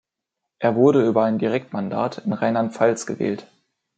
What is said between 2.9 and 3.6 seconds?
gewählt.